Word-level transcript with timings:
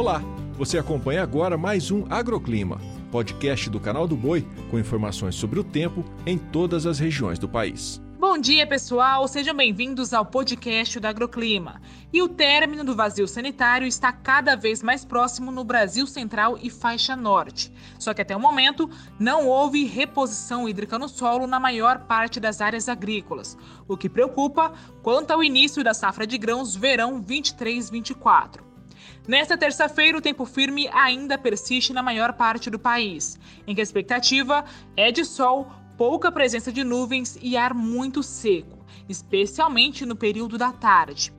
Olá, 0.00 0.22
você 0.54 0.78
acompanha 0.78 1.22
agora 1.22 1.58
mais 1.58 1.90
um 1.90 2.06
Agroclima, 2.08 2.80
podcast 3.12 3.68
do 3.68 3.78
canal 3.78 4.08
do 4.08 4.16
Boi 4.16 4.48
com 4.70 4.78
informações 4.78 5.34
sobre 5.34 5.60
o 5.60 5.62
tempo 5.62 6.02
em 6.24 6.38
todas 6.38 6.86
as 6.86 6.98
regiões 6.98 7.38
do 7.38 7.46
país. 7.46 8.00
Bom 8.18 8.38
dia, 8.38 8.66
pessoal. 8.66 9.28
Sejam 9.28 9.54
bem-vindos 9.54 10.14
ao 10.14 10.24
podcast 10.24 10.98
do 10.98 11.06
Agroclima. 11.06 11.82
E 12.10 12.22
o 12.22 12.30
término 12.30 12.82
do 12.82 12.96
vazio 12.96 13.28
sanitário 13.28 13.86
está 13.86 14.10
cada 14.10 14.56
vez 14.56 14.82
mais 14.82 15.04
próximo 15.04 15.52
no 15.52 15.64
Brasil 15.64 16.06
Central 16.06 16.58
e 16.62 16.70
Faixa 16.70 17.14
Norte. 17.14 17.70
Só 17.98 18.14
que 18.14 18.22
até 18.22 18.34
o 18.34 18.40
momento 18.40 18.88
não 19.18 19.48
houve 19.48 19.84
reposição 19.84 20.66
hídrica 20.66 20.98
no 20.98 21.10
solo 21.10 21.46
na 21.46 21.60
maior 21.60 22.06
parte 22.06 22.40
das 22.40 22.62
áreas 22.62 22.88
agrícolas, 22.88 23.54
o 23.86 23.98
que 23.98 24.08
preocupa 24.08 24.72
quanto 25.02 25.30
ao 25.30 25.44
início 25.44 25.84
da 25.84 25.92
safra 25.92 26.26
de 26.26 26.38
grãos 26.38 26.74
verão 26.74 27.22
23-24. 27.22 28.69
Nesta 29.26 29.56
terça-feira, 29.56 30.18
o 30.18 30.20
tempo 30.20 30.44
firme 30.44 30.88
ainda 30.92 31.38
persiste 31.38 31.92
na 31.92 32.02
maior 32.02 32.32
parte 32.32 32.70
do 32.70 32.78
país, 32.78 33.38
em 33.66 33.74
que 33.74 33.80
a 33.80 33.84
expectativa 33.84 34.64
é 34.96 35.10
de 35.12 35.24
sol 35.24 35.70
pouca 35.96 36.32
presença 36.32 36.72
de 36.72 36.82
nuvens 36.82 37.38
e 37.42 37.56
ar 37.56 37.74
muito 37.74 38.22
seco, 38.22 38.84
especialmente 39.08 40.06
no 40.06 40.16
período 40.16 40.56
da 40.56 40.72
tarde. 40.72 41.32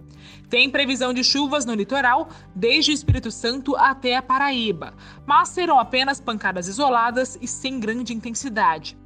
Tem 0.50 0.70
previsão 0.70 1.14
de 1.14 1.24
chuvas 1.24 1.66
no 1.66 1.74
litoral, 1.74 2.30
desde 2.54 2.92
o 2.92 2.94
Espírito 2.94 3.32
Santo 3.32 3.76
até 3.76 4.16
a 4.16 4.22
Paraíba, 4.22 4.94
mas 5.26 5.50
serão 5.50 5.80
apenas 5.80 6.20
pancadas 6.20 6.68
isoladas 6.68 7.40
e 7.42 7.48
sem 7.48 7.80
grande 7.80 8.14
intensidade. 8.14 8.98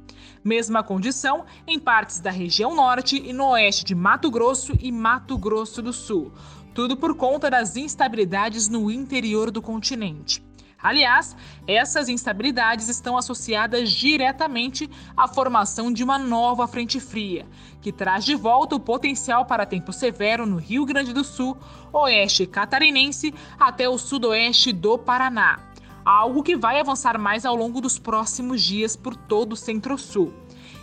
Mesma 0.42 0.82
condição 0.82 1.44
em 1.66 1.78
partes 1.78 2.20
da 2.20 2.30
região 2.30 2.74
norte 2.74 3.16
e 3.16 3.32
no 3.32 3.50
oeste 3.50 3.84
de 3.84 3.94
Mato 3.94 4.30
Grosso 4.30 4.72
e 4.80 4.92
Mato 4.92 5.36
Grosso 5.36 5.82
do 5.82 5.92
Sul, 5.92 6.32
tudo 6.74 6.96
por 6.96 7.14
conta 7.16 7.50
das 7.50 7.76
instabilidades 7.76 8.68
no 8.68 8.90
interior 8.90 9.50
do 9.50 9.62
continente. 9.62 10.44
Aliás, 10.86 11.34
essas 11.66 12.08
instabilidades 12.08 12.88
estão 12.88 13.16
associadas 13.16 13.90
diretamente 13.90 14.88
à 15.16 15.26
formação 15.26 15.92
de 15.92 16.04
uma 16.04 16.18
nova 16.18 16.68
frente 16.68 17.00
fria, 17.00 17.46
que 17.80 17.90
traz 17.90 18.24
de 18.24 18.34
volta 18.34 18.76
o 18.76 18.80
potencial 18.80 19.46
para 19.46 19.66
tempo 19.66 19.92
severo 19.92 20.46
no 20.46 20.58
Rio 20.58 20.84
Grande 20.84 21.12
do 21.12 21.24
Sul, 21.24 21.56
oeste 21.92 22.46
catarinense 22.46 23.34
até 23.58 23.88
o 23.88 23.98
sudoeste 23.98 24.72
do 24.72 24.98
Paraná. 24.98 25.65
Algo 26.06 26.40
que 26.40 26.56
vai 26.56 26.78
avançar 26.78 27.18
mais 27.18 27.44
ao 27.44 27.56
longo 27.56 27.80
dos 27.80 27.98
próximos 27.98 28.62
dias 28.62 28.94
por 28.94 29.16
todo 29.16 29.54
o 29.54 29.56
centro-sul. 29.56 30.32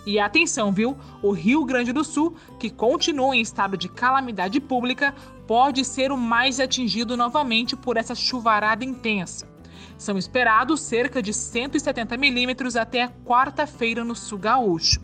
E 0.06 0.20
atenção, 0.20 0.70
viu? 0.70 0.98
O 1.22 1.32
Rio 1.32 1.64
Grande 1.64 1.94
do 1.94 2.04
Sul, 2.04 2.36
que 2.60 2.70
continua 2.70 3.34
em 3.34 3.40
estado 3.40 3.78
de 3.78 3.88
calamidade 3.88 4.60
pública, 4.60 5.16
pode 5.48 5.86
ser 5.86 6.12
o 6.12 6.18
mais 6.18 6.60
atingido 6.60 7.16
novamente 7.16 7.74
por 7.74 7.96
essa 7.96 8.14
chuvarada 8.14 8.84
intensa. 8.84 9.48
São 9.98 10.18
esperados 10.18 10.82
cerca 10.82 11.22
de 11.22 11.32
170 11.32 12.18
milímetros 12.18 12.76
até 12.76 13.08
quarta-feira 13.24 14.04
no 14.04 14.18
sul 14.18 14.40
gaúcho. 14.40 15.00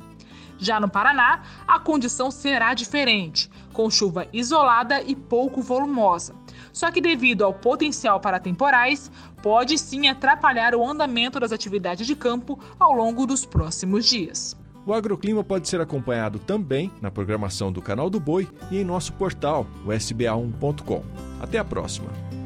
Já 0.57 0.81
no 0.81 0.89
Paraná, 0.89 1.43
a 1.65 1.79
condição 1.79 2.29
será 2.29 2.73
diferente, 2.73 3.49
com 3.71 3.89
chuva 3.89 4.27
isolada 4.33 5.01
e 5.01 5.15
pouco 5.15 5.61
volumosa. 5.61 6.35
Só 6.71 6.91
que, 6.91 7.01
devido 7.01 7.43
ao 7.43 7.53
potencial 7.53 8.19
para 8.19 8.39
temporais, 8.39 9.11
pode 9.41 9.77
sim 9.77 10.07
atrapalhar 10.07 10.75
o 10.75 10.85
andamento 10.85 11.39
das 11.39 11.51
atividades 11.51 12.05
de 12.05 12.15
campo 12.15 12.59
ao 12.79 12.93
longo 12.93 13.25
dos 13.25 13.45
próximos 13.45 14.05
dias. 14.05 14.57
O 14.85 14.93
agroclima 14.93 15.43
pode 15.43 15.67
ser 15.67 15.81
acompanhado 15.81 16.39
também 16.39 16.91
na 17.01 17.11
programação 17.11 17.71
do 17.71 17.81
Canal 17.81 18.09
do 18.09 18.19
Boi 18.19 18.47
e 18.71 18.77
em 18.77 18.83
nosso 18.83 19.13
portal, 19.13 19.67
o 19.85 19.89
sba1.com. 19.89 21.03
Até 21.41 21.59
a 21.59 21.65
próxima! 21.65 22.38